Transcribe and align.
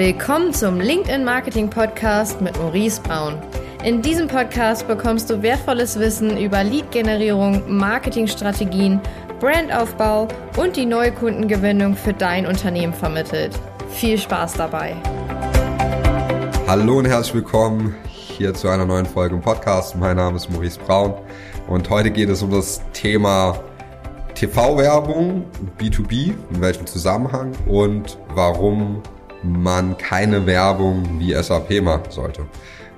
Willkommen 0.00 0.54
zum 0.54 0.80
LinkedIn 0.80 1.24
Marketing 1.24 1.68
Podcast 1.68 2.40
mit 2.40 2.56
Maurice 2.56 3.02
Braun. 3.02 3.34
In 3.84 4.00
diesem 4.00 4.28
Podcast 4.28 4.88
bekommst 4.88 5.28
du 5.28 5.42
wertvolles 5.42 5.98
Wissen 5.98 6.38
über 6.38 6.64
Lead-Generierung, 6.64 7.76
Marketingstrategien, 7.76 8.98
Brandaufbau 9.40 10.26
und 10.56 10.74
die 10.76 10.86
neue 10.86 11.12
Kundengewinnung 11.12 11.96
für 11.96 12.14
dein 12.14 12.46
Unternehmen 12.46 12.94
vermittelt. 12.94 13.52
Viel 13.90 14.16
Spaß 14.16 14.54
dabei! 14.54 14.96
Hallo 16.66 16.96
und 16.96 17.04
herzlich 17.04 17.34
willkommen 17.34 17.94
hier 18.06 18.54
zu 18.54 18.68
einer 18.68 18.86
neuen 18.86 19.04
Folge 19.04 19.34
im 19.34 19.42
Podcast. 19.42 19.96
Mein 19.96 20.16
Name 20.16 20.36
ist 20.36 20.48
Maurice 20.48 20.80
Braun 20.80 21.12
und 21.68 21.90
heute 21.90 22.10
geht 22.10 22.30
es 22.30 22.42
um 22.42 22.50
das 22.50 22.80
Thema 22.94 23.62
TV-Werbung, 24.34 25.44
B2B, 25.78 26.32
in 26.54 26.60
welchem 26.62 26.86
Zusammenhang 26.86 27.52
und 27.66 28.16
warum 28.34 29.02
man 29.42 29.96
keine 29.96 30.46
Werbung 30.46 31.18
wie 31.18 31.34
SAP 31.34 31.82
machen 31.82 32.10
sollte. 32.10 32.46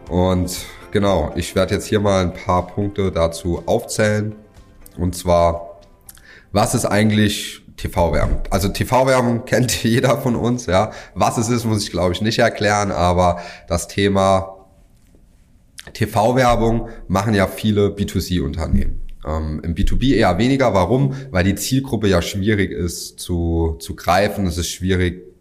Und 0.09 0.67
genau, 0.91 1.33
ich 1.37 1.55
werde 1.55 1.75
jetzt 1.75 1.87
hier 1.87 2.01
mal 2.01 2.23
ein 2.23 2.35
paar 2.35 2.67
Punkte 2.67 3.13
dazu 3.13 3.63
aufzählen. 3.67 4.35
Und 4.97 5.15
zwar, 5.15 5.81
was 6.53 6.75
ist 6.75 6.85
eigentlich 6.85 7.63
TV-Werbung? 7.77 8.43
Also 8.51 8.69
TV-Werbung 8.69 9.45
kennt 9.47 9.83
jeder 9.83 10.19
von 10.19 10.37
uns, 10.37 10.67
ja. 10.67 10.93
Was 11.15 11.39
es 11.39 11.49
ist, 11.49 11.65
muss 11.65 11.83
ich 11.83 11.91
glaube 11.91 12.13
ich 12.13 12.21
nicht 12.21 12.39
erklären, 12.39 12.91
aber 12.91 13.41
das 13.69 13.89
Thema 13.89 14.67
TV-Werbung 15.95 16.89
machen 17.09 17.35
ja 17.35 17.47
viele 17.47 17.89
B2C-Unternehmen. 17.89 19.03
Ähm, 19.27 19.61
Im 19.63 19.75
B2B 19.75 20.15
eher 20.17 20.37
weniger. 20.39 20.75
Warum? 20.75 21.15
Weil 21.31 21.45
die 21.45 21.55
Zielgruppe 21.55 22.09
ja 22.09 22.23
schwierig 22.23 22.71
ist 22.71 23.19
zu, 23.19 23.77
zu 23.79 23.95
greifen. 23.95 24.47
Es 24.47 24.59
ist 24.59 24.69
schwierig 24.69 25.32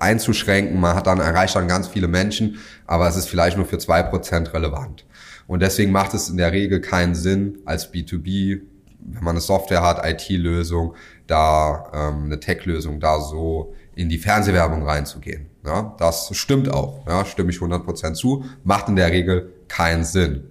einzuschränken. 0.00 0.80
Man 0.80 0.94
hat 0.94 1.06
dann, 1.06 1.20
erreicht 1.20 1.56
dann 1.56 1.68
ganz 1.68 1.88
viele 1.88 2.08
Menschen, 2.08 2.58
aber 2.86 3.08
es 3.08 3.16
ist 3.16 3.28
vielleicht 3.28 3.56
nur 3.56 3.66
für 3.66 3.78
zwei 3.78 4.02
Prozent 4.02 4.52
relevant. 4.52 5.04
Und 5.46 5.60
deswegen 5.60 5.92
macht 5.92 6.14
es 6.14 6.28
in 6.28 6.36
der 6.36 6.52
Regel 6.52 6.80
keinen 6.80 7.14
Sinn, 7.14 7.58
als 7.64 7.92
B2B, 7.92 8.60
wenn 8.98 9.24
man 9.24 9.32
eine 9.32 9.40
Software 9.40 9.82
hat, 9.82 10.04
IT-Lösung, 10.04 10.94
da 11.26 11.90
ähm, 11.92 12.24
eine 12.24 12.40
Tech-Lösung, 12.40 13.00
da 13.00 13.20
so 13.20 13.74
in 13.94 14.08
die 14.08 14.18
Fernsehwerbung 14.18 14.82
reinzugehen. 14.82 15.46
Ja, 15.64 15.94
das 15.98 16.30
stimmt 16.32 16.70
auch, 16.70 17.06
ja, 17.06 17.24
stimme 17.24 17.50
ich 17.50 17.58
100% 17.58 18.14
zu, 18.14 18.44
macht 18.64 18.88
in 18.88 18.96
der 18.96 19.10
Regel 19.10 19.52
keinen 19.68 20.04
Sinn. 20.04 20.50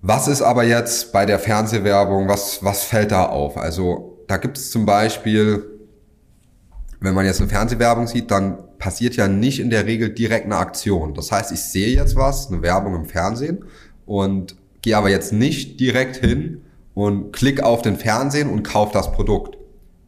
Was 0.00 0.28
ist 0.28 0.42
aber 0.42 0.62
jetzt 0.62 1.12
bei 1.12 1.26
der 1.26 1.40
Fernsehwerbung, 1.40 2.28
was, 2.28 2.62
was 2.62 2.84
fällt 2.84 3.10
da 3.10 3.26
auf? 3.26 3.56
Also 3.56 4.18
da 4.28 4.36
gibt 4.36 4.56
es 4.56 4.70
zum 4.70 4.86
Beispiel 4.86 5.77
wenn 7.00 7.14
man 7.14 7.26
jetzt 7.26 7.40
eine 7.40 7.48
Fernsehwerbung 7.48 8.06
sieht, 8.06 8.30
dann 8.30 8.58
passiert 8.78 9.16
ja 9.16 9.28
nicht 9.28 9.60
in 9.60 9.70
der 9.70 9.86
Regel 9.86 10.10
direkt 10.10 10.46
eine 10.46 10.56
Aktion. 10.56 11.14
Das 11.14 11.30
heißt, 11.30 11.52
ich 11.52 11.62
sehe 11.62 11.94
jetzt 11.94 12.16
was, 12.16 12.48
eine 12.48 12.62
Werbung 12.62 12.94
im 12.94 13.06
Fernsehen 13.06 13.64
und 14.06 14.56
gehe 14.82 14.96
aber 14.96 15.10
jetzt 15.10 15.32
nicht 15.32 15.80
direkt 15.80 16.16
hin 16.16 16.62
und 16.94 17.32
klick 17.32 17.62
auf 17.62 17.82
den 17.82 17.96
Fernsehen 17.96 18.50
und 18.50 18.62
kaufe 18.62 18.92
das 18.92 19.12
Produkt. 19.12 19.56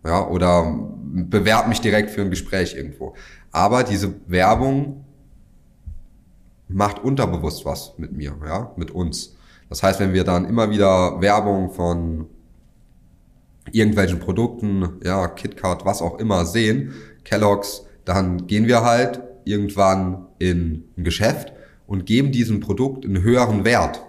Ja, 0.04 0.26
oder 0.26 0.78
bewerb 1.12 1.68
mich 1.68 1.80
direkt 1.80 2.10
für 2.10 2.22
ein 2.22 2.30
Gespräch 2.30 2.74
irgendwo. 2.74 3.14
Aber 3.52 3.84
diese 3.84 4.14
Werbung 4.26 5.04
macht 6.68 7.00
unterbewusst 7.00 7.64
was 7.64 7.94
mit 7.98 8.12
mir, 8.12 8.34
ja, 8.46 8.72
mit 8.76 8.90
uns. 8.90 9.36
Das 9.68 9.82
heißt, 9.82 10.00
wenn 10.00 10.12
wir 10.12 10.24
dann 10.24 10.46
immer 10.46 10.70
wieder 10.70 11.20
Werbung 11.20 11.70
von 11.70 12.26
irgendwelchen 13.72 14.18
Produkten, 14.18 15.00
ja, 15.04 15.28
KitKat, 15.28 15.84
was 15.84 16.02
auch 16.02 16.18
immer 16.18 16.44
sehen, 16.44 16.92
Kellogg's, 17.24 17.84
dann 18.04 18.46
gehen 18.46 18.66
wir 18.66 18.82
halt 18.82 19.20
irgendwann 19.44 20.26
in 20.38 20.84
ein 20.96 21.04
Geschäft 21.04 21.52
und 21.86 22.06
geben 22.06 22.32
diesem 22.32 22.60
Produkt 22.60 23.04
einen 23.04 23.22
höheren 23.22 23.64
Wert, 23.64 24.02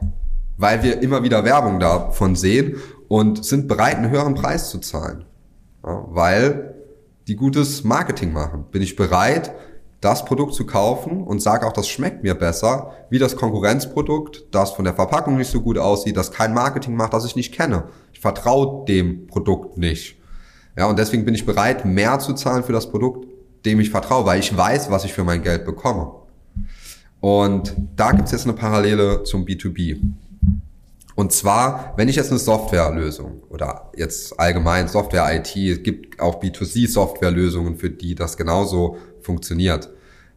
weil 0.57 0.83
wir 0.83 1.01
immer 1.01 1.23
wieder 1.23 1.43
Werbung 1.43 1.79
davon 1.79 2.35
sehen 2.35 2.77
und 3.07 3.43
sind 3.43 3.67
bereit, 3.67 3.97
einen 3.97 4.11
höheren 4.11 4.35
Preis 4.35 4.69
zu 4.69 4.79
zahlen, 4.79 5.25
ja, 5.85 6.05
weil 6.09 6.75
die 7.27 7.35
gutes 7.35 7.83
Marketing 7.83 8.33
machen. 8.33 8.65
Bin 8.71 8.81
ich 8.81 8.95
bereit, 8.95 9.51
das 10.01 10.25
Produkt 10.25 10.55
zu 10.55 10.65
kaufen 10.65 11.23
und 11.23 11.41
sage 11.41 11.65
auch, 11.65 11.73
das 11.73 11.87
schmeckt 11.87 12.23
mir 12.23 12.33
besser, 12.33 12.91
wie 13.11 13.19
das 13.19 13.35
Konkurrenzprodukt, 13.35 14.45
das 14.51 14.71
von 14.71 14.83
der 14.83 14.95
Verpackung 14.95 15.37
nicht 15.37 15.51
so 15.51 15.61
gut 15.61 15.77
aussieht, 15.77 16.17
das 16.17 16.31
kein 16.31 16.53
Marketing 16.53 16.95
macht, 16.95 17.13
das 17.13 17.23
ich 17.23 17.35
nicht 17.35 17.53
kenne. 17.53 17.83
Ich 18.11 18.19
vertraue 18.19 18.83
dem 18.85 19.27
Produkt 19.27 19.77
nicht. 19.77 20.17
Ja, 20.75 20.87
und 20.87 20.97
deswegen 20.97 21.23
bin 21.23 21.35
ich 21.35 21.45
bereit, 21.45 21.85
mehr 21.85 22.17
zu 22.19 22.33
zahlen 22.33 22.63
für 22.63 22.73
das 22.73 22.89
Produkt, 22.89 23.27
dem 23.65 23.79
ich 23.79 23.91
vertraue, 23.91 24.25
weil 24.25 24.39
ich 24.39 24.55
weiß, 24.55 24.89
was 24.89 25.05
ich 25.05 25.13
für 25.13 25.23
mein 25.23 25.43
Geld 25.43 25.65
bekomme. 25.65 26.11
Und 27.19 27.75
da 27.95 28.11
gibt's 28.11 28.31
jetzt 28.31 28.45
eine 28.45 28.53
Parallele 28.53 29.23
zum 29.23 29.45
B2B. 29.45 30.01
Und 31.15 31.31
zwar, 31.31 31.93
wenn 31.97 32.09
ich 32.09 32.15
jetzt 32.15 32.29
eine 32.29 32.39
Softwarelösung 32.39 33.43
oder 33.49 33.91
jetzt 33.95 34.39
allgemein 34.39 34.87
Software-IT, 34.87 35.55
es 35.55 35.83
gibt 35.83 36.19
auch 36.19 36.41
B2C-Softwarelösungen, 36.41 37.77
für 37.77 37.89
die 37.89 38.15
das 38.15 38.37
genauso 38.37 38.97
funktioniert. 39.21 39.89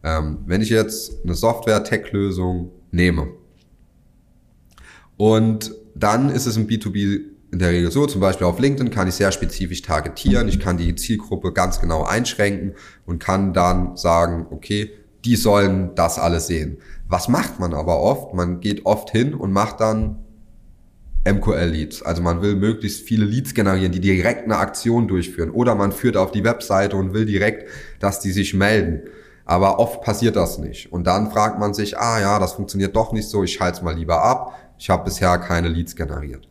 Ähm, 0.03 0.39
wenn 0.45 0.61
ich 0.61 0.69
jetzt 0.69 1.23
eine 1.23 1.33
Software-Tech-Lösung 1.33 2.71
nehme 2.91 3.29
und 5.17 5.73
dann 5.95 6.29
ist 6.29 6.45
es 6.45 6.57
im 6.57 6.67
B2B 6.67 7.21
in 7.51 7.59
der 7.59 7.69
Regel 7.69 7.89
so, 7.89 8.05
zum 8.05 8.19
Beispiel 8.19 8.45
auf 8.47 8.59
LinkedIn 8.59 8.91
kann 8.91 9.07
ich 9.07 9.15
sehr 9.15 9.31
spezifisch 9.31 9.81
targetieren, 9.81 10.49
ich 10.49 10.59
kann 10.59 10.77
die 10.77 10.93
Zielgruppe 10.95 11.53
ganz 11.53 11.79
genau 11.79 12.03
einschränken 12.03 12.73
und 13.05 13.19
kann 13.19 13.53
dann 13.53 13.95
sagen, 13.95 14.47
okay, 14.51 14.91
die 15.23 15.37
sollen 15.37 15.95
das 15.95 16.19
alles 16.19 16.47
sehen. 16.47 16.77
Was 17.07 17.29
macht 17.29 17.59
man 17.59 17.73
aber 17.73 17.99
oft? 18.01 18.33
Man 18.33 18.59
geht 18.59 18.85
oft 18.85 19.09
hin 19.09 19.33
und 19.33 19.51
macht 19.51 19.79
dann 19.79 20.24
MQL-Leads. 21.25 22.03
Also 22.03 22.21
man 22.21 22.41
will 22.41 22.55
möglichst 22.55 23.01
viele 23.07 23.25
Leads 23.25 23.53
generieren, 23.53 23.91
die 23.91 23.99
direkt 23.99 24.45
eine 24.45 24.57
Aktion 24.57 25.07
durchführen. 25.07 25.49
Oder 25.49 25.75
man 25.75 25.91
führt 25.91 26.17
auf 26.17 26.31
die 26.31 26.43
Webseite 26.43 26.95
und 26.95 27.13
will 27.13 27.25
direkt, 27.25 27.69
dass 27.99 28.19
die 28.19 28.31
sich 28.31 28.53
melden. 28.53 29.01
Aber 29.43 29.79
oft 29.79 30.01
passiert 30.01 30.35
das 30.35 30.57
nicht. 30.57 30.91
Und 30.91 31.05
dann 31.05 31.31
fragt 31.31 31.59
man 31.59 31.73
sich, 31.73 31.97
ah 31.97 32.19
ja, 32.19 32.39
das 32.39 32.53
funktioniert 32.53 32.95
doch 32.95 33.11
nicht 33.11 33.27
so, 33.27 33.43
ich 33.43 33.53
schalte 33.53 33.77
es 33.77 33.83
mal 33.83 33.95
lieber 33.95 34.23
ab. 34.23 34.57
Ich 34.77 34.89
habe 34.89 35.03
bisher 35.03 35.37
keine 35.37 35.67
Leads 35.67 35.95
generiert. 35.95 36.47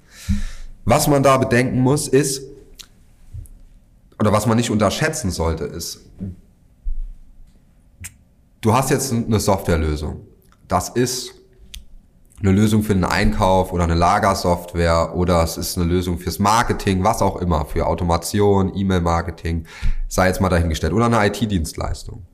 Was 0.85 1.09
man 1.09 1.23
da 1.23 1.37
bedenken 1.39 1.81
muss, 1.81 2.09
ist, 2.09 2.43
oder 4.19 4.33
was 4.33 4.47
man 4.47 4.57
nicht 4.57 4.71
unterschätzen 4.71 5.31
sollte, 5.31 5.65
ist, 5.65 6.01
du 8.61 8.73
hast 8.73 8.91
jetzt 8.91 9.13
eine 9.13 9.41
Softwarelösung. 9.41 10.27
Das 10.69 10.89
ist 10.91 11.35
eine 12.45 12.53
Lösung 12.53 12.83
für 12.83 12.95
den 12.95 13.05
Einkauf 13.05 13.73
oder 13.73 13.85
eine 13.85 13.95
Lagersoftware 13.95 15.17
oder 15.17 15.43
es 15.43 15.57
ist 15.57 15.79
eine 15.79 15.87
Lösung 15.87 16.19
fürs 16.19 16.39
Marketing, 16.39 17.03
was 17.03 17.23
auch 17.23 17.37
immer, 17.37 17.65
für 17.65 17.87
Automation, 17.87 18.73
E-Mail-Marketing, 18.75 19.67
sei 20.09 20.27
jetzt 20.27 20.43
mal 20.43 20.51
dahingestellt, 20.51 20.93
oder 20.93 21.07
eine 21.07 21.27
IT-Dienstleistung 21.27 22.27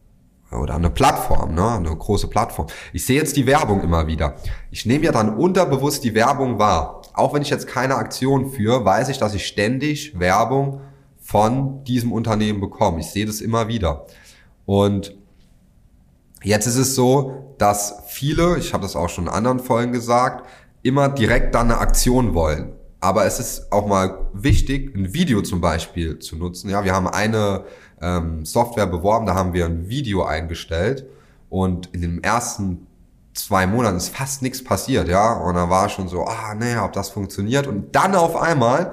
oder 0.50 0.74
eine 0.74 0.90
Plattform, 0.90 1.54
ne, 1.54 1.76
eine 1.76 1.94
große 1.94 2.26
Plattform. 2.26 2.66
Ich 2.92 3.06
sehe 3.06 3.18
jetzt 3.18 3.36
die 3.36 3.46
Werbung 3.46 3.82
immer 3.82 4.08
wieder. 4.08 4.34
Ich 4.72 4.84
nehme 4.84 5.04
ja 5.04 5.12
dann 5.12 5.36
unterbewusst 5.36 6.02
die 6.02 6.14
Werbung 6.16 6.58
wahr. 6.58 7.02
Auch 7.14 7.32
wenn 7.32 7.42
ich 7.42 7.50
jetzt 7.50 7.68
keine 7.68 7.94
Aktion 7.94 8.50
führe, 8.50 8.84
weiß 8.84 9.10
ich, 9.10 9.18
dass 9.18 9.34
ich 9.34 9.46
ständig 9.46 10.18
Werbung 10.18 10.80
von 11.20 11.84
diesem 11.84 12.10
Unternehmen 12.10 12.60
bekomme. 12.60 12.98
Ich 12.98 13.06
sehe 13.06 13.26
das 13.26 13.40
immer 13.40 13.68
wieder. 13.68 14.06
Und 14.66 15.14
Jetzt 16.42 16.66
ist 16.66 16.76
es 16.76 16.94
so, 16.94 17.54
dass 17.58 18.02
viele, 18.06 18.56
ich 18.56 18.72
habe 18.72 18.82
das 18.82 18.96
auch 18.96 19.08
schon 19.08 19.24
in 19.24 19.30
anderen 19.30 19.60
Folgen 19.60 19.92
gesagt, 19.92 20.46
immer 20.82 21.08
direkt 21.08 21.54
dann 21.54 21.70
eine 21.70 21.80
Aktion 21.80 22.34
wollen. 22.34 22.72
Aber 23.00 23.24
es 23.24 23.38
ist 23.40 23.72
auch 23.72 23.86
mal 23.86 24.28
wichtig, 24.32 24.94
ein 24.94 25.12
Video 25.14 25.42
zum 25.42 25.60
Beispiel 25.60 26.18
zu 26.18 26.36
nutzen. 26.36 26.70
Ja, 26.70 26.84
wir 26.84 26.94
haben 26.94 27.08
eine 27.08 27.64
ähm, 28.00 28.44
Software 28.44 28.86
beworben, 28.86 29.26
da 29.26 29.34
haben 29.34 29.52
wir 29.52 29.66
ein 29.66 29.88
Video 29.88 30.24
eingestellt 30.24 31.06
und 31.48 31.88
in 31.94 32.02
den 32.02 32.22
ersten 32.22 32.86
zwei 33.34 33.66
Monaten 33.66 33.96
ist 33.96 34.14
fast 34.14 34.42
nichts 34.42 34.62
passiert, 34.62 35.08
ja. 35.08 35.32
Und 35.32 35.54
da 35.54 35.70
war 35.70 35.88
schon 35.88 36.08
so, 36.08 36.24
ah, 36.24 36.54
naja, 36.54 36.84
ob 36.84 36.92
das 36.92 37.10
funktioniert. 37.10 37.66
Und 37.66 37.94
dann 37.94 38.14
auf 38.14 38.36
einmal 38.36 38.92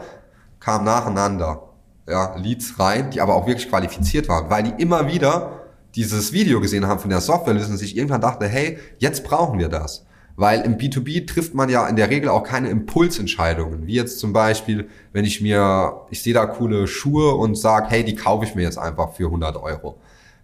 kam 0.60 0.84
nacheinander 0.84 1.64
ja, 2.08 2.36
Leads 2.36 2.80
rein, 2.80 3.12
die 3.12 3.22
aber 3.22 3.36
auch 3.36 3.48
wirklich 3.48 3.70
qualifiziert 3.70 4.30
waren, 4.30 4.50
weil 4.50 4.64
die 4.64 4.82
immer 4.82 5.08
wieder 5.08 5.57
dieses 5.98 6.32
Video 6.32 6.62
gesehen 6.62 6.88
haben 6.88 7.00
von 7.00 7.10
der 7.10 7.22
Softwarelösung 7.22 7.76
sich 7.76 7.98
irgendwann 7.98 8.22
dachte, 8.22 8.48
hey, 8.48 8.78
jetzt 9.00 9.24
brauchen 9.24 9.58
wir 9.58 9.68
das. 9.68 10.06
Weil 10.36 10.62
im 10.62 10.78
B2B 10.78 11.26
trifft 11.26 11.56
man 11.56 11.68
ja 11.68 11.88
in 11.88 11.96
der 11.96 12.12
Regel 12.12 12.30
auch 12.30 12.44
keine 12.44 12.70
Impulsentscheidungen. 12.70 13.88
Wie 13.88 13.96
jetzt 13.96 14.20
zum 14.20 14.32
Beispiel, 14.32 14.88
wenn 15.12 15.26
ich 15.26 15.42
mir, 15.42 16.02
ich 16.12 16.22
sehe 16.22 16.36
da 16.36 16.46
coole 16.46 16.88
Schuhe 16.88 17.34
und 17.34 17.56
sage, 17.56 17.88
hey, 17.90 18.04
die 18.04 18.14
kaufe 18.14 18.46
ich 18.46 18.54
mir 18.54 18.62
jetzt 18.62 18.78
einfach 18.78 19.14
für 19.14 19.26
100 19.26 19.58
Euro. 19.58 19.98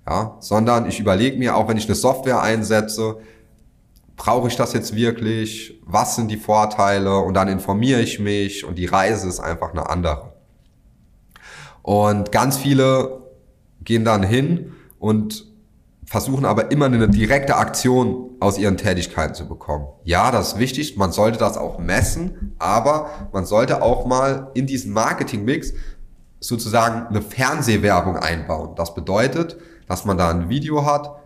Ja, 0.07 0.35
sondern 0.39 0.87
ich 0.87 0.99
überlege 0.99 1.37
mir, 1.37 1.55
auch 1.55 1.67
wenn 1.69 1.77
ich 1.77 1.85
eine 1.85 1.95
Software 1.95 2.41
einsetze, 2.41 3.17
brauche 4.17 4.47
ich 4.47 4.55
das 4.55 4.73
jetzt 4.73 4.95
wirklich? 4.95 5.79
Was 5.85 6.15
sind 6.15 6.31
die 6.31 6.37
Vorteile? 6.37 7.19
Und 7.19 7.35
dann 7.35 7.47
informiere 7.47 8.01
ich 8.01 8.19
mich 8.19 8.65
und 8.65 8.79
die 8.79 8.87
Reise 8.87 9.29
ist 9.29 9.39
einfach 9.39 9.71
eine 9.71 9.87
andere. 9.87 10.33
Und 11.83 12.31
ganz 12.31 12.57
viele 12.57 13.21
gehen 13.83 14.03
dann 14.03 14.23
hin 14.23 14.71
und 15.03 15.51
versuchen 16.05 16.45
aber 16.45 16.71
immer 16.71 16.85
eine 16.85 17.09
direkte 17.09 17.57
Aktion 17.57 18.37
aus 18.39 18.57
ihren 18.57 18.77
Tätigkeiten 18.77 19.33
zu 19.33 19.49
bekommen. 19.49 19.85
Ja, 20.05 20.31
das 20.31 20.53
ist 20.53 20.59
wichtig, 20.59 20.95
man 20.95 21.11
sollte 21.11 21.37
das 21.37 21.57
auch 21.57 21.77
messen, 21.77 22.55
aber 22.57 23.09
man 23.33 23.43
sollte 23.43 23.81
auch 23.81 24.05
mal 24.05 24.49
in 24.53 24.65
diesen 24.65 24.93
Marketingmix 24.93 25.73
sozusagen 26.39 27.07
eine 27.07 27.21
Fernsehwerbung 27.21 28.15
einbauen. 28.15 28.75
Das 28.77 28.95
bedeutet, 28.95 29.57
dass 29.89 30.05
man 30.05 30.17
da 30.17 30.29
ein 30.29 30.47
Video 30.47 30.85
hat, 30.85 31.17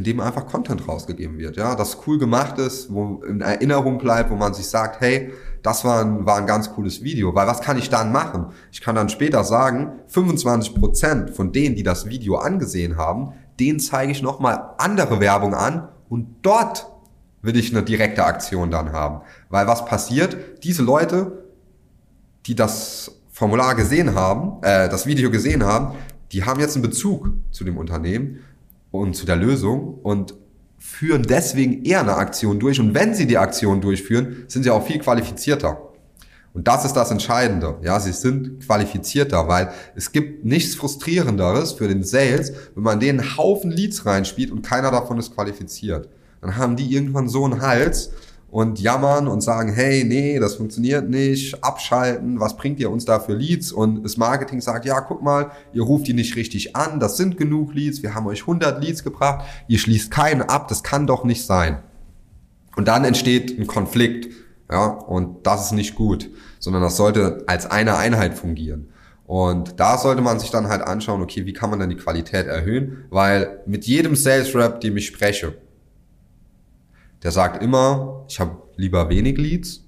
in 0.00 0.04
dem 0.04 0.20
einfach 0.20 0.46
Content 0.46 0.88
rausgegeben 0.88 1.36
wird, 1.36 1.58
ja, 1.58 1.74
das 1.74 1.98
cool 2.06 2.18
gemacht 2.18 2.58
ist, 2.58 2.90
wo 2.90 3.22
in 3.22 3.42
Erinnerung 3.42 3.98
bleibt, 3.98 4.30
wo 4.30 4.34
man 4.34 4.54
sich 4.54 4.66
sagt, 4.66 5.02
hey, 5.02 5.30
das 5.62 5.84
war 5.84 6.00
ein, 6.00 6.24
war 6.24 6.38
ein 6.38 6.46
ganz 6.46 6.72
cooles 6.72 7.02
Video, 7.02 7.34
weil 7.34 7.46
was 7.46 7.60
kann 7.60 7.76
ich 7.76 7.90
dann 7.90 8.10
machen? 8.10 8.46
Ich 8.72 8.80
kann 8.80 8.94
dann 8.94 9.10
später 9.10 9.44
sagen, 9.44 9.92
25% 10.10 11.34
von 11.34 11.52
denen, 11.52 11.76
die 11.76 11.82
das 11.82 12.08
Video 12.08 12.36
angesehen 12.36 12.96
haben, 12.96 13.34
denen 13.58 13.78
zeige 13.78 14.10
ich 14.10 14.22
nochmal 14.22 14.70
andere 14.78 15.20
Werbung 15.20 15.52
an 15.52 15.88
und 16.08 16.36
dort 16.40 16.86
will 17.42 17.56
ich 17.56 17.70
eine 17.70 17.82
direkte 17.82 18.24
Aktion 18.24 18.70
dann 18.70 18.92
haben. 18.92 19.20
Weil 19.50 19.66
was 19.66 19.84
passiert? 19.84 20.64
Diese 20.64 20.82
Leute, 20.82 21.44
die 22.46 22.54
das 22.54 23.20
Formular 23.30 23.74
gesehen 23.74 24.14
haben, 24.14 24.62
äh, 24.62 24.88
das 24.88 25.04
Video 25.04 25.30
gesehen 25.30 25.62
haben, 25.62 25.94
die 26.32 26.44
haben 26.44 26.58
jetzt 26.58 26.76
einen 26.76 26.82
Bezug 26.82 27.32
zu 27.50 27.64
dem 27.64 27.76
Unternehmen 27.76 28.38
und 28.90 29.14
zu 29.14 29.26
der 29.26 29.36
Lösung 29.36 29.98
und 30.02 30.34
führen 30.78 31.22
deswegen 31.22 31.84
eher 31.84 32.00
eine 32.00 32.16
Aktion 32.16 32.58
durch. 32.58 32.80
Und 32.80 32.94
wenn 32.94 33.14
sie 33.14 33.26
die 33.26 33.38
Aktion 33.38 33.80
durchführen, 33.80 34.44
sind 34.48 34.62
sie 34.62 34.70
auch 34.70 34.86
viel 34.86 34.98
qualifizierter. 34.98 35.90
Und 36.52 36.66
das 36.66 36.84
ist 36.84 36.94
das 36.94 37.10
Entscheidende. 37.10 37.78
Ja, 37.82 38.00
sie 38.00 38.12
sind 38.12 38.64
qualifizierter, 38.64 39.46
weil 39.46 39.70
es 39.94 40.10
gibt 40.10 40.44
nichts 40.44 40.74
frustrierenderes 40.74 41.72
für 41.72 41.86
den 41.86 42.02
Sales, 42.02 42.52
wenn 42.74 42.82
man 42.82 42.98
denen 42.98 43.20
einen 43.20 43.36
Haufen 43.36 43.70
Leads 43.70 44.04
reinspielt 44.04 44.50
und 44.50 44.62
keiner 44.62 44.90
davon 44.90 45.18
ist 45.18 45.34
qualifiziert. 45.34 46.08
Dann 46.40 46.56
haben 46.56 46.74
die 46.74 46.92
irgendwann 46.92 47.28
so 47.28 47.44
einen 47.44 47.60
Hals 47.60 48.10
und 48.50 48.80
jammern 48.80 49.28
und 49.28 49.42
sagen, 49.42 49.72
hey, 49.72 50.04
nee, 50.04 50.38
das 50.38 50.56
funktioniert 50.56 51.08
nicht, 51.08 51.62
abschalten, 51.62 52.40
was 52.40 52.56
bringt 52.56 52.80
ihr 52.80 52.90
uns 52.90 53.04
da 53.04 53.20
für 53.20 53.34
Leads? 53.34 53.70
Und 53.72 54.02
das 54.02 54.16
Marketing 54.16 54.60
sagt, 54.60 54.84
ja, 54.84 55.00
guck 55.00 55.22
mal, 55.22 55.52
ihr 55.72 55.82
ruft 55.82 56.08
die 56.08 56.14
nicht 56.14 56.36
richtig 56.36 56.74
an, 56.74 56.98
das 56.98 57.16
sind 57.16 57.36
genug 57.36 57.74
Leads, 57.74 58.02
wir 58.02 58.14
haben 58.14 58.26
euch 58.26 58.40
100 58.40 58.82
Leads 58.82 59.04
gebracht, 59.04 59.46
ihr 59.68 59.78
schließt 59.78 60.10
keinen 60.10 60.42
ab, 60.42 60.68
das 60.68 60.82
kann 60.82 61.06
doch 61.06 61.24
nicht 61.24 61.46
sein. 61.46 61.78
Und 62.76 62.88
dann 62.88 63.04
entsteht 63.04 63.58
ein 63.58 63.66
Konflikt, 63.66 64.32
ja, 64.70 64.86
und 64.86 65.46
das 65.46 65.66
ist 65.66 65.72
nicht 65.72 65.94
gut, 65.94 66.30
sondern 66.58 66.82
das 66.82 66.96
sollte 66.96 67.44
als 67.46 67.70
eine 67.70 67.96
Einheit 67.96 68.34
fungieren. 68.34 68.90
Und 69.26 69.78
da 69.78 69.96
sollte 69.96 70.22
man 70.22 70.40
sich 70.40 70.50
dann 70.50 70.66
halt 70.66 70.82
anschauen, 70.82 71.22
okay, 71.22 71.46
wie 71.46 71.52
kann 71.52 71.70
man 71.70 71.78
dann 71.78 71.88
die 71.88 71.96
Qualität 71.96 72.48
erhöhen? 72.48 73.04
Weil 73.10 73.60
mit 73.64 73.84
jedem 73.84 74.16
Sales 74.16 74.54
Rep, 74.56 74.80
dem 74.80 74.96
ich 74.96 75.06
spreche, 75.06 75.54
der 77.22 77.32
sagt 77.32 77.62
immer, 77.62 78.24
ich 78.28 78.40
habe 78.40 78.62
lieber 78.76 79.08
wenig 79.08 79.36
Leads, 79.36 79.84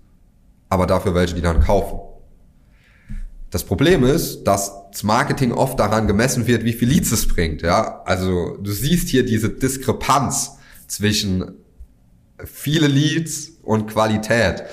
aber 0.68 0.86
dafür 0.86 1.14
welche, 1.14 1.34
die 1.34 1.40
dann 1.40 1.60
kaufen. 1.60 1.98
Das 3.50 3.64
Problem 3.64 4.04
ist, 4.04 4.44
dass 4.44 4.72
das 4.90 5.02
Marketing 5.02 5.52
oft 5.52 5.78
daran 5.78 6.06
gemessen 6.06 6.46
wird, 6.46 6.64
wie 6.64 6.72
viel 6.72 6.88
Leads 6.88 7.12
es 7.12 7.28
bringt. 7.28 7.62
Ja, 7.62 8.02
also 8.04 8.56
du 8.56 8.72
siehst 8.72 9.08
hier 9.08 9.24
diese 9.24 9.50
Diskrepanz 9.50 10.56
zwischen 10.86 11.56
viele 12.44 12.86
Leads 12.86 13.52
und 13.62 13.88
Qualität. 13.88 14.64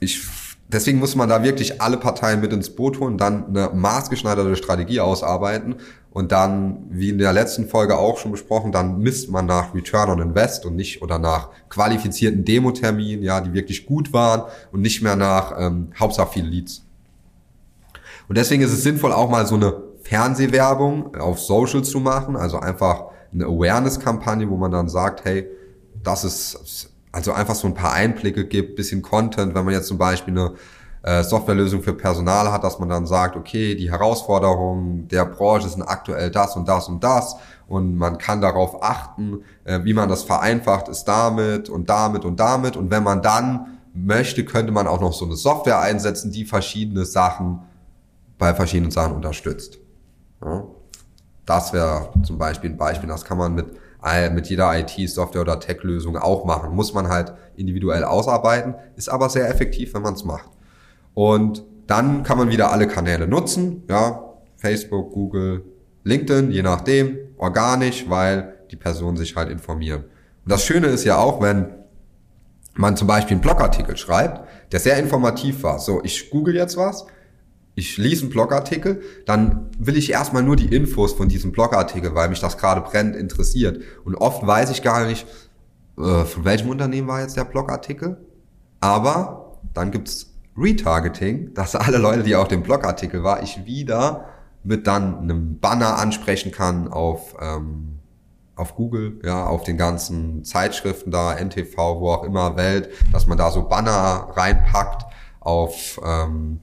Ich 0.00 0.18
deswegen 0.68 0.98
muss 0.98 1.14
man 1.14 1.28
da 1.28 1.42
wirklich 1.42 1.80
alle 1.80 1.96
Parteien 1.96 2.40
mit 2.40 2.52
ins 2.52 2.70
Boot 2.70 3.00
holen, 3.00 3.18
dann 3.18 3.46
eine 3.48 3.70
maßgeschneiderte 3.72 4.56
Strategie 4.56 5.00
ausarbeiten 5.00 5.76
und 6.10 6.32
dann, 6.32 6.86
wie 6.90 7.10
in 7.10 7.18
der 7.18 7.32
letzten 7.32 7.68
Folge 7.68 7.98
auch 7.98 8.18
schon 8.18 8.32
besprochen, 8.32 8.72
dann 8.72 8.98
misst 8.98 9.30
man 9.30 9.46
nach 9.46 9.74
Return 9.74 10.10
on 10.10 10.20
Invest 10.20 10.64
und 10.64 10.74
nicht 10.74 11.02
oder 11.02 11.18
nach 11.18 11.50
qualifizierten 11.68 12.44
Demo-Terminen, 12.44 13.22
ja, 13.22 13.40
die 13.40 13.52
wirklich 13.52 13.86
gut 13.86 14.12
waren 14.12 14.44
und 14.72 14.80
nicht 14.80 15.02
mehr 15.02 15.16
nach 15.16 15.54
ähm, 15.58 15.92
Hauptsache 15.98 16.30
viele 16.32 16.48
Leads. 16.48 16.82
Und 18.28 18.38
deswegen 18.38 18.62
ist 18.62 18.72
es 18.72 18.82
sinnvoll, 18.82 19.12
auch 19.12 19.28
mal 19.28 19.46
so 19.46 19.56
eine 19.56 19.82
Fernsehwerbung 20.02 21.16
auf 21.16 21.38
Social 21.38 21.82
zu 21.82 22.00
machen, 22.00 22.36
also 22.36 22.58
einfach 22.58 23.04
eine 23.32 23.44
Awareness-Kampagne, 23.44 24.48
wo 24.48 24.56
man 24.56 24.70
dann 24.70 24.88
sagt, 24.88 25.24
hey, 25.24 25.46
das 26.02 26.24
ist 26.24 26.90
also 27.12 27.32
einfach 27.32 27.54
so 27.54 27.66
ein 27.66 27.74
paar 27.74 27.92
Einblicke 27.92 28.46
gibt, 28.46 28.76
bisschen 28.76 29.02
Content, 29.02 29.54
wenn 29.54 29.64
man 29.64 29.74
jetzt 29.74 29.88
zum 29.88 29.98
Beispiel 29.98 30.34
eine 30.34 30.52
äh, 31.02 31.22
Softwarelösung 31.22 31.82
für 31.82 31.94
Personal 31.94 32.50
hat, 32.50 32.64
dass 32.64 32.78
man 32.78 32.88
dann 32.88 33.06
sagt, 33.06 33.36
okay, 33.36 33.74
die 33.74 33.90
Herausforderungen 33.90 35.08
der 35.08 35.24
Branche 35.24 35.68
sind 35.68 35.82
aktuell 35.82 36.30
das 36.30 36.56
und 36.56 36.68
das 36.68 36.88
und 36.88 37.02
das 37.02 37.36
und 37.68 37.96
man 37.96 38.18
kann 38.18 38.40
darauf 38.40 38.82
achten, 38.82 39.44
äh, 39.64 39.80
wie 39.84 39.94
man 39.94 40.08
das 40.08 40.24
vereinfacht 40.24 40.88
ist 40.88 41.04
damit 41.04 41.68
und 41.68 41.88
damit 41.88 42.24
und 42.24 42.40
damit 42.40 42.76
und 42.76 42.90
wenn 42.90 43.02
man 43.02 43.22
dann 43.22 43.78
möchte, 43.94 44.44
könnte 44.44 44.72
man 44.72 44.86
auch 44.86 45.00
noch 45.00 45.12
so 45.12 45.24
eine 45.24 45.36
Software 45.36 45.80
einsetzen, 45.80 46.32
die 46.32 46.44
verschiedene 46.44 47.04
Sachen 47.04 47.60
bei 48.38 48.52
verschiedenen 48.52 48.90
Sachen 48.90 49.14
unterstützt. 49.14 49.78
Ja. 50.44 50.64
Das 51.46 51.72
wäre 51.72 52.10
zum 52.24 52.38
Beispiel 52.38 52.70
ein 52.70 52.76
Beispiel, 52.76 53.08
das 53.08 53.24
kann 53.24 53.38
man 53.38 53.54
mit 53.54 53.66
mit 54.32 54.48
jeder 54.48 54.78
IT-Software 54.78 55.40
oder 55.40 55.58
Tech-Lösung 55.58 56.16
auch 56.16 56.44
machen. 56.44 56.74
Muss 56.74 56.94
man 56.94 57.08
halt 57.08 57.32
individuell 57.56 58.04
ausarbeiten, 58.04 58.76
ist 58.94 59.08
aber 59.08 59.28
sehr 59.28 59.48
effektiv, 59.48 59.94
wenn 59.94 60.02
man 60.02 60.14
es 60.14 60.24
macht. 60.24 60.48
Und 61.14 61.64
dann 61.86 62.22
kann 62.22 62.38
man 62.38 62.50
wieder 62.50 62.70
alle 62.72 62.86
Kanäle 62.86 63.26
nutzen, 63.26 63.82
ja, 63.88 64.34
Facebook, 64.56 65.12
Google, 65.12 65.64
LinkedIn, 66.04 66.50
je 66.50 66.62
nachdem, 66.62 67.18
organisch, 67.36 68.08
weil 68.08 68.54
die 68.70 68.76
Personen 68.76 69.16
sich 69.16 69.34
halt 69.34 69.50
informieren. 69.50 70.04
Und 70.44 70.52
das 70.52 70.64
Schöne 70.64 70.86
ist 70.88 71.04
ja 71.04 71.18
auch, 71.18 71.40
wenn 71.40 71.74
man 72.74 72.96
zum 72.96 73.08
Beispiel 73.08 73.34
einen 73.34 73.40
Blogartikel 73.40 73.96
schreibt, 73.96 74.46
der 74.72 74.80
sehr 74.80 74.98
informativ 74.98 75.62
war. 75.62 75.78
So, 75.78 76.00
ich 76.04 76.30
google 76.30 76.54
jetzt 76.54 76.76
was, 76.76 77.06
ich 77.76 77.98
lese 77.98 78.22
einen 78.22 78.30
Blogartikel, 78.30 79.02
dann 79.26 79.68
will 79.78 79.96
ich 79.98 80.10
erstmal 80.10 80.42
nur 80.42 80.56
die 80.56 80.74
Infos 80.74 81.12
von 81.12 81.28
diesem 81.28 81.52
Blogartikel, 81.52 82.14
weil 82.14 82.30
mich 82.30 82.40
das 82.40 82.56
gerade 82.56 82.80
brennend 82.80 83.14
interessiert. 83.14 83.82
Und 84.04 84.14
oft 84.16 84.44
weiß 84.44 84.70
ich 84.70 84.82
gar 84.82 85.06
nicht, 85.06 85.26
äh, 85.98 86.24
von 86.24 86.44
welchem 86.44 86.70
Unternehmen 86.70 87.06
war 87.06 87.20
jetzt 87.20 87.36
der 87.36 87.44
Blogartikel. 87.44 88.16
Aber 88.80 89.58
dann 89.74 89.90
gibt's 89.90 90.32
Retargeting, 90.56 91.52
dass 91.52 91.76
alle 91.76 91.98
Leute, 91.98 92.22
die 92.22 92.34
auf 92.34 92.48
dem 92.48 92.62
Blogartikel 92.62 93.22
war, 93.22 93.42
ich 93.42 93.66
wieder 93.66 94.24
mit 94.64 94.86
dann 94.86 95.18
einem 95.18 95.60
Banner 95.60 95.98
ansprechen 95.98 96.52
kann 96.52 96.88
auf, 96.88 97.36
ähm, 97.38 97.98
auf 98.56 98.74
Google, 98.74 99.20
ja, 99.22 99.46
auf 99.46 99.64
den 99.64 99.76
ganzen 99.76 100.44
Zeitschriften 100.44 101.10
da, 101.10 101.34
NTV, 101.34 101.76
wo 101.76 102.10
auch 102.10 102.24
immer, 102.24 102.56
Welt, 102.56 102.88
dass 103.12 103.26
man 103.26 103.36
da 103.36 103.50
so 103.50 103.68
Banner 103.68 104.28
reinpackt 104.34 105.04
auf 105.40 106.00
ähm, 106.02 106.60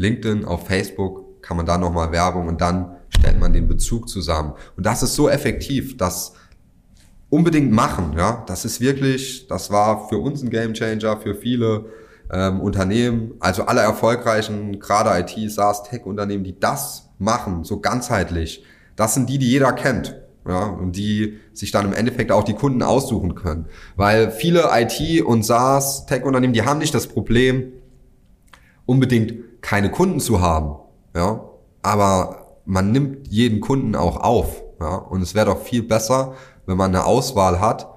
LinkedIn, 0.00 0.46
auf 0.46 0.66
Facebook 0.66 1.42
kann 1.42 1.56
man 1.56 1.66
da 1.66 1.76
nochmal 1.76 2.10
Werbung 2.10 2.48
und 2.48 2.60
dann 2.60 2.96
stellt 3.10 3.38
man 3.38 3.52
den 3.52 3.68
Bezug 3.68 4.08
zusammen. 4.08 4.54
Und 4.76 4.86
das 4.86 5.02
ist 5.02 5.14
so 5.14 5.28
effektiv, 5.28 5.96
dass 5.98 6.32
unbedingt 7.28 7.70
machen, 7.70 8.14
ja, 8.16 8.42
das 8.46 8.64
ist 8.64 8.80
wirklich, 8.80 9.46
das 9.46 9.70
war 9.70 10.08
für 10.08 10.18
uns 10.18 10.42
ein 10.42 10.50
Gamechanger, 10.50 11.18
für 11.18 11.34
viele 11.34 11.84
ähm, 12.32 12.60
Unternehmen, 12.60 13.34
also 13.40 13.64
alle 13.66 13.82
erfolgreichen, 13.82 14.80
gerade 14.80 15.10
IT, 15.20 15.50
SaaS, 15.50 15.84
Tech-Unternehmen, 15.84 16.44
die 16.44 16.58
das 16.58 17.10
machen, 17.18 17.62
so 17.64 17.80
ganzheitlich, 17.80 18.64
das 18.96 19.14
sind 19.14 19.28
die, 19.28 19.38
die 19.38 19.50
jeder 19.50 19.72
kennt. 19.72 20.16
Ja, 20.48 20.64
und 20.64 20.96
die 20.96 21.38
sich 21.52 21.70
dann 21.70 21.84
im 21.84 21.92
Endeffekt 21.92 22.32
auch 22.32 22.44
die 22.44 22.54
Kunden 22.54 22.82
aussuchen 22.82 23.34
können. 23.34 23.66
Weil 23.96 24.30
viele 24.30 24.70
IT- 24.72 25.22
und 25.22 25.44
SaaS, 25.44 26.06
Tech-Unternehmen, 26.06 26.54
die 26.54 26.62
haben 26.62 26.78
nicht 26.78 26.94
das 26.94 27.08
Problem, 27.08 27.74
unbedingt 28.90 29.62
keine 29.62 29.92
Kunden 29.92 30.18
zu 30.18 30.40
haben, 30.40 30.74
ja, 31.14 31.44
aber 31.80 32.58
man 32.64 32.90
nimmt 32.90 33.28
jeden 33.28 33.60
Kunden 33.60 33.94
auch 33.94 34.16
auf, 34.16 34.64
ja, 34.80 34.96
und 34.96 35.22
es 35.22 35.36
wäre 35.36 35.46
doch 35.46 35.62
viel 35.62 35.84
besser, 35.84 36.34
wenn 36.66 36.76
man 36.76 36.92
eine 36.92 37.04
Auswahl 37.04 37.60
hat 37.60 37.88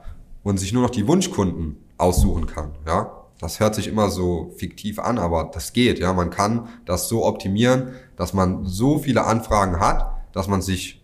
und 0.43 0.59
sich 0.59 0.71
nur 0.71 0.83
noch 0.83 0.91
die 0.91 1.07
Wunschkunden 1.07 1.77
aussuchen 1.97 2.45
kann, 2.45 2.73
ja. 2.85 3.11
Das 3.39 3.59
hört 3.59 3.73
sich 3.73 3.87
immer 3.87 4.11
so 4.11 4.53
fiktiv 4.55 4.99
an, 4.99 5.17
aber 5.17 5.49
das 5.51 5.73
geht, 5.73 5.97
ja. 5.97 6.13
Man 6.13 6.29
kann 6.29 6.67
das 6.85 7.09
so 7.09 7.25
optimieren, 7.25 7.93
dass 8.15 8.33
man 8.33 8.63
so 8.63 8.99
viele 8.99 9.25
Anfragen 9.25 9.79
hat, 9.79 10.11
dass 10.31 10.47
man 10.47 10.61
sich 10.61 11.03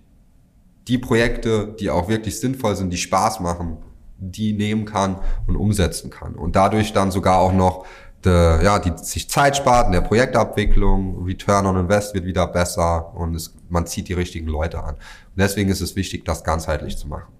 die 0.87 0.99
Projekte, 0.99 1.75
die 1.79 1.89
auch 1.89 2.09
wirklich 2.09 2.39
sinnvoll 2.39 2.75
sind, 2.75 2.93
die 2.93 2.97
Spaß 2.97 3.39
machen, 3.39 3.77
die 4.19 4.53
nehmen 4.53 4.85
kann 4.85 5.17
und 5.47 5.55
umsetzen 5.55 6.11
kann. 6.11 6.35
Und 6.35 6.55
dadurch 6.55 6.93
dann 6.93 7.09
sogar 7.09 7.39
auch 7.39 7.53
noch 7.53 7.85
de, 8.25 8.63
ja, 8.63 8.79
die 8.79 8.91
sich 8.97 9.29
Zeit 9.29 9.57
spart 9.57 9.87
in 9.87 9.93
der 9.93 10.01
Projektabwicklung, 10.01 11.23
Return 11.25 11.65
on 11.65 11.77
Invest 11.77 12.13
wird 12.13 12.25
wieder 12.25 12.47
besser 12.47 13.13
und 13.15 13.35
es, 13.35 13.53
man 13.69 13.85
zieht 13.85 14.07
die 14.07 14.13
richtigen 14.13 14.47
Leute 14.47 14.83
an. 14.83 14.95
Und 14.95 15.37
deswegen 15.37 15.69
ist 15.69 15.81
es 15.81 15.95
wichtig, 15.95 16.25
das 16.25 16.43
ganzheitlich 16.43 16.97
zu 16.97 17.07
machen. 17.07 17.31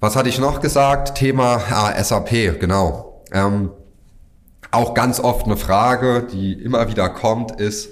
Was 0.00 0.14
hatte 0.16 0.28
ich 0.28 0.38
noch 0.38 0.60
gesagt? 0.60 1.16
Thema 1.16 1.60
ah, 1.70 2.02
SAP, 2.02 2.60
genau. 2.60 3.22
Ähm, 3.32 3.70
auch 4.70 4.94
ganz 4.94 5.18
oft 5.18 5.46
eine 5.46 5.56
Frage, 5.56 6.26
die 6.30 6.52
immer 6.52 6.88
wieder 6.88 7.08
kommt, 7.08 7.60
ist, 7.60 7.90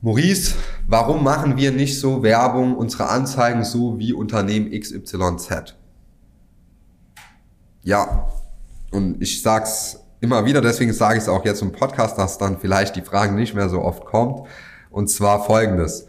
Maurice, 0.00 0.54
warum 0.86 1.22
machen 1.22 1.56
wir 1.56 1.70
nicht 1.70 1.98
so 1.98 2.22
Werbung, 2.22 2.76
unsere 2.76 3.08
Anzeigen 3.08 3.64
so 3.64 3.98
wie 3.98 4.12
Unternehmen 4.12 4.70
XYZ? 4.70 5.74
Ja, 7.84 8.28
und 8.90 9.22
ich 9.22 9.42
sag's 9.42 10.00
immer 10.22 10.44
wieder, 10.44 10.60
deswegen 10.60 10.92
sage 10.92 11.16
ich 11.16 11.24
es 11.24 11.28
auch 11.28 11.44
jetzt 11.44 11.62
im 11.62 11.72
Podcast, 11.72 12.16
dass 12.16 12.38
dann 12.38 12.58
vielleicht 12.58 12.94
die 12.94 13.02
Frage 13.02 13.34
nicht 13.34 13.54
mehr 13.54 13.68
so 13.68 13.82
oft 13.82 14.04
kommt. 14.04 14.46
Und 14.88 15.10
zwar 15.10 15.44
folgendes. 15.44 16.06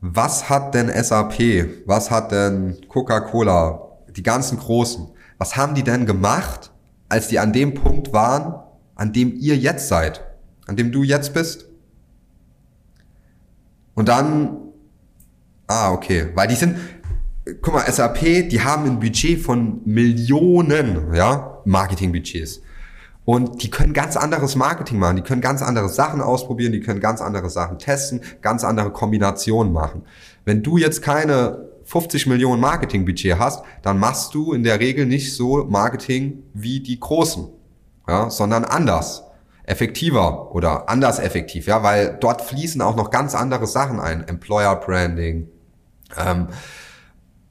Was 0.00 0.48
hat 0.48 0.74
denn 0.74 0.88
SAP, 0.88 1.86
was 1.86 2.10
hat 2.10 2.30
denn 2.30 2.76
Coca-Cola, 2.88 3.98
die 4.14 4.22
ganzen 4.22 4.58
Großen, 4.58 5.08
was 5.38 5.56
haben 5.56 5.74
die 5.74 5.82
denn 5.82 6.06
gemacht, 6.06 6.70
als 7.08 7.28
die 7.28 7.40
an 7.40 7.52
dem 7.52 7.74
Punkt 7.74 8.12
waren, 8.12 8.54
an 8.94 9.12
dem 9.12 9.34
ihr 9.34 9.56
jetzt 9.56 9.88
seid, 9.88 10.24
an 10.66 10.76
dem 10.76 10.92
du 10.92 11.02
jetzt 11.02 11.34
bist? 11.34 11.66
Und 13.94 14.08
dann, 14.08 14.58
ah, 15.66 15.90
okay, 15.92 16.28
weil 16.34 16.46
die 16.46 16.54
sind, 16.54 16.76
guck 17.60 17.74
mal, 17.74 17.90
SAP, 17.90 18.48
die 18.50 18.60
haben 18.62 18.84
ein 18.84 19.00
Budget 19.00 19.40
von 19.40 19.80
Millionen, 19.84 21.12
ja, 21.12 21.60
Marketingbudgets. 21.64 22.60
Und 23.26 23.64
die 23.64 23.70
können 23.70 23.92
ganz 23.92 24.16
anderes 24.16 24.54
Marketing 24.54 25.00
machen, 25.00 25.16
die 25.16 25.22
können 25.22 25.40
ganz 25.40 25.60
andere 25.60 25.88
Sachen 25.88 26.20
ausprobieren, 26.20 26.70
die 26.70 26.78
können 26.78 27.00
ganz 27.00 27.20
andere 27.20 27.50
Sachen 27.50 27.78
testen, 27.80 28.20
ganz 28.40 28.62
andere 28.62 28.92
Kombinationen 28.92 29.72
machen. 29.72 30.04
Wenn 30.44 30.62
du 30.62 30.78
jetzt 30.78 31.02
keine 31.02 31.66
50 31.86 32.28
Millionen 32.28 32.60
Marketingbudget 32.60 33.36
hast, 33.36 33.64
dann 33.82 33.98
machst 33.98 34.32
du 34.32 34.52
in 34.52 34.62
der 34.62 34.78
Regel 34.78 35.06
nicht 35.06 35.34
so 35.34 35.64
Marketing 35.64 36.44
wie 36.54 36.78
die 36.78 37.00
Großen, 37.00 37.48
ja, 38.06 38.30
sondern 38.30 38.64
anders, 38.64 39.24
effektiver 39.64 40.54
oder 40.54 40.88
anders 40.88 41.18
effektiv, 41.18 41.66
ja, 41.66 41.82
weil 41.82 42.16
dort 42.20 42.42
fließen 42.42 42.80
auch 42.80 42.94
noch 42.94 43.10
ganz 43.10 43.34
andere 43.34 43.66
Sachen 43.66 43.98
ein, 43.98 44.26
Employer 44.28 44.76
Branding, 44.76 45.48
ähm, 46.16 46.46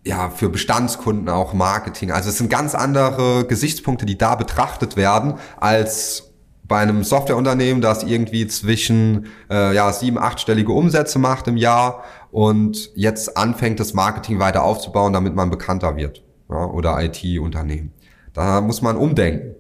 ja, 0.06 0.30
für 0.30 0.50
Bestandskunden 0.50 1.30
auch 1.30 1.54
Marketing. 1.54 2.12
Also 2.12 2.30
es 2.30 2.38
sind 2.38 2.50
ganz 2.50 2.76
andere 2.76 3.46
Gesichtspunkte, 3.46 4.06
die 4.06 4.18
da 4.18 4.36
betrachtet 4.36 4.96
werden, 4.96 5.36
als 5.58 6.32
bei 6.68 6.80
einem 6.80 7.04
Softwareunternehmen, 7.04 7.82
das 7.82 8.04
irgendwie 8.04 8.48
zwischen 8.48 9.28
äh, 9.50 9.74
ja, 9.76 9.92
sieben, 9.92 10.18
achtstellige 10.18 10.72
Umsätze 10.72 11.20
macht 11.20 11.48
im 11.48 11.58
Jahr 11.58 12.04
und 12.32 12.92
jetzt 12.96 13.38
anfängt, 13.38 13.80
das 13.80 13.94
Marketing 13.94 14.40
weiter 14.40 14.64
aufzubauen, 14.64 15.14
damit 15.14 15.36
man 15.36 15.50
bekannter 15.50 15.96
wird. 15.96 16.24
Ja, 16.50 16.66
oder 16.66 17.04
IT-Unternehmen. 17.04 17.92
Da 18.34 18.62
muss 18.62 18.82
man 18.82 18.98
umdenken. 18.98 19.56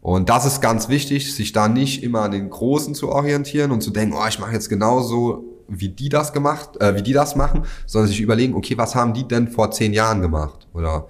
Und 0.00 0.28
das 0.28 0.44
ist 0.44 0.60
ganz 0.60 0.88
wichtig, 0.88 1.32
sich 1.32 1.52
da 1.52 1.68
nicht 1.68 2.02
immer 2.02 2.22
an 2.22 2.32
den 2.32 2.50
Großen 2.50 2.94
zu 2.94 3.10
orientieren 3.10 3.70
und 3.70 3.82
zu 3.82 3.90
denken, 3.90 4.16
oh, 4.16 4.26
ich 4.28 4.40
mache 4.40 4.52
jetzt 4.52 4.68
genauso 4.68 5.44
wie 5.80 5.88
die 5.88 6.08
das 6.08 6.32
gemacht, 6.32 6.80
äh, 6.80 6.94
wie 6.94 7.02
die 7.02 7.12
das 7.12 7.36
machen, 7.36 7.64
sondern 7.86 8.08
sich 8.08 8.20
überlegen, 8.20 8.54
okay, 8.54 8.76
was 8.78 8.94
haben 8.94 9.14
die 9.14 9.26
denn 9.26 9.48
vor 9.48 9.70
zehn 9.70 9.92
Jahren 9.92 10.20
gemacht? 10.20 10.66
Oder 10.72 11.06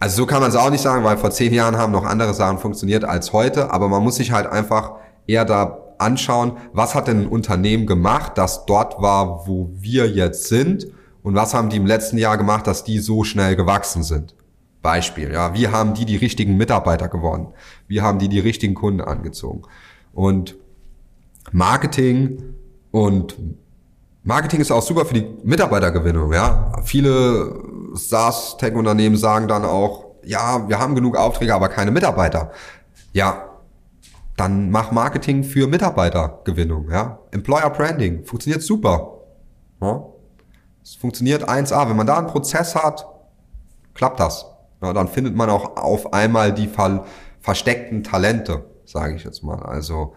also 0.00 0.16
so 0.18 0.26
kann 0.26 0.40
man 0.40 0.50
es 0.50 0.56
auch 0.56 0.70
nicht 0.70 0.82
sagen, 0.82 1.04
weil 1.04 1.16
vor 1.16 1.30
zehn 1.30 1.52
Jahren 1.52 1.76
haben 1.76 1.92
noch 1.92 2.04
andere 2.04 2.32
Sachen 2.32 2.58
funktioniert 2.58 3.04
als 3.04 3.32
heute, 3.32 3.72
aber 3.72 3.88
man 3.88 4.02
muss 4.02 4.16
sich 4.16 4.30
halt 4.30 4.46
einfach 4.46 4.92
eher 5.26 5.44
da 5.44 5.78
anschauen, 5.98 6.52
was 6.72 6.94
hat 6.94 7.08
denn 7.08 7.22
ein 7.22 7.28
Unternehmen 7.28 7.86
gemacht, 7.86 8.32
das 8.36 8.64
dort 8.66 9.02
war, 9.02 9.48
wo 9.48 9.70
wir 9.80 10.08
jetzt 10.08 10.48
sind 10.48 10.86
und 11.22 11.34
was 11.34 11.52
haben 11.52 11.68
die 11.68 11.76
im 11.76 11.86
letzten 11.86 12.16
Jahr 12.16 12.38
gemacht, 12.38 12.66
dass 12.66 12.84
die 12.84 13.00
so 13.00 13.24
schnell 13.24 13.56
gewachsen 13.56 14.04
sind. 14.04 14.34
Beispiel, 14.82 15.32
ja, 15.32 15.54
wie 15.54 15.68
haben 15.68 15.94
die 15.94 16.04
die 16.04 16.16
richtigen 16.16 16.56
Mitarbeiter 16.56 17.08
gewonnen? 17.08 17.48
Wie 17.88 18.00
haben 18.00 18.20
die 18.20 18.28
die 18.28 18.38
richtigen 18.38 18.74
Kunden 18.74 19.00
angezogen? 19.00 19.62
Und 20.12 20.56
Marketing 21.50 22.54
und 22.92 23.36
Marketing 24.28 24.60
ist 24.60 24.70
auch 24.70 24.82
super 24.82 25.06
für 25.06 25.14
die 25.14 25.26
Mitarbeitergewinnung, 25.42 26.34
ja. 26.34 26.70
Viele 26.84 27.62
SaaS-Tech-Unternehmen 27.94 29.16
sagen 29.16 29.48
dann 29.48 29.64
auch, 29.64 30.04
ja, 30.22 30.68
wir 30.68 30.78
haben 30.78 30.94
genug 30.94 31.16
Aufträge, 31.16 31.54
aber 31.54 31.70
keine 31.70 31.90
Mitarbeiter. 31.90 32.52
Ja, 33.14 33.48
dann 34.36 34.70
mach 34.70 34.92
Marketing 34.92 35.44
für 35.44 35.66
Mitarbeitergewinnung, 35.66 36.90
ja. 36.90 37.20
Employer 37.30 37.70
Branding 37.70 38.26
funktioniert 38.26 38.60
super. 38.62 39.22
Ja? 39.80 40.04
Es 40.84 40.94
funktioniert 40.96 41.48
1A. 41.48 41.88
Wenn 41.88 41.96
man 41.96 42.06
da 42.06 42.18
einen 42.18 42.26
Prozess 42.26 42.74
hat, 42.74 43.06
klappt 43.94 44.20
das. 44.20 44.44
Ja, 44.82 44.92
dann 44.92 45.08
findet 45.08 45.36
man 45.36 45.48
auch 45.48 45.78
auf 45.78 46.12
einmal 46.12 46.52
die 46.52 46.68
versteckten 47.40 48.04
Talente, 48.04 48.66
sage 48.84 49.14
ich 49.14 49.24
jetzt 49.24 49.42
mal. 49.42 49.62
Also 49.62 50.12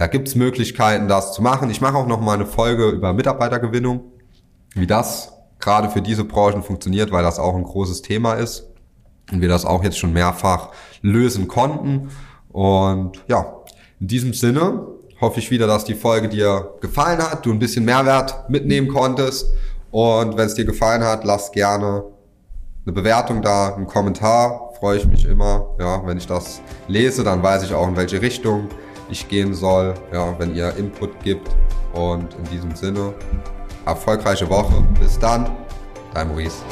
da 0.00 0.06
gibt's 0.06 0.34
Möglichkeiten, 0.34 1.08
das 1.08 1.34
zu 1.34 1.42
machen. 1.42 1.68
Ich 1.68 1.82
mache 1.82 1.98
auch 1.98 2.06
noch 2.06 2.22
mal 2.22 2.32
eine 2.32 2.46
Folge 2.46 2.88
über 2.88 3.12
Mitarbeitergewinnung, 3.12 4.00
wie 4.74 4.86
das 4.86 5.34
gerade 5.58 5.90
für 5.90 6.00
diese 6.00 6.24
Branchen 6.24 6.62
funktioniert, 6.62 7.12
weil 7.12 7.22
das 7.22 7.38
auch 7.38 7.54
ein 7.54 7.64
großes 7.64 8.00
Thema 8.00 8.32
ist 8.32 8.66
und 9.30 9.42
wir 9.42 9.50
das 9.50 9.66
auch 9.66 9.84
jetzt 9.84 9.98
schon 9.98 10.14
mehrfach 10.14 10.70
lösen 11.02 11.48
konnten. 11.48 12.08
Und 12.48 13.22
ja, 13.28 13.56
in 14.00 14.06
diesem 14.06 14.32
Sinne 14.32 14.86
hoffe 15.20 15.38
ich 15.38 15.50
wieder, 15.50 15.66
dass 15.66 15.84
die 15.84 15.94
Folge 15.94 16.30
dir 16.30 16.76
gefallen 16.80 17.18
hat, 17.18 17.44
du 17.44 17.52
ein 17.52 17.58
bisschen 17.58 17.84
Mehrwert 17.84 18.48
mitnehmen 18.48 18.88
konntest. 18.88 19.52
Und 19.90 20.34
wenn 20.38 20.46
es 20.46 20.54
dir 20.54 20.64
gefallen 20.64 21.04
hat, 21.04 21.24
lass 21.24 21.52
gerne 21.52 22.04
eine 22.86 22.94
Bewertung 22.94 23.42
da, 23.42 23.74
einen 23.74 23.86
Kommentar. 23.86 24.72
Freue 24.78 24.96
ich 24.96 25.06
mich 25.06 25.26
immer. 25.26 25.76
Ja, 25.78 26.00
wenn 26.06 26.16
ich 26.16 26.26
das 26.26 26.62
lese, 26.88 27.22
dann 27.22 27.42
weiß 27.42 27.64
ich 27.64 27.74
auch, 27.74 27.86
in 27.86 27.96
welche 27.96 28.22
Richtung 28.22 28.70
ich 29.10 29.28
gehen 29.28 29.54
soll, 29.54 29.94
ja, 30.12 30.38
wenn 30.38 30.54
ihr 30.54 30.74
Input 30.76 31.22
gibt. 31.22 31.48
Und 31.92 32.34
in 32.34 32.44
diesem 32.52 32.74
Sinne, 32.74 33.14
erfolgreiche 33.84 34.48
Woche. 34.48 34.82
Bis 35.00 35.18
dann, 35.18 35.50
dein 36.14 36.28
Maurice. 36.28 36.62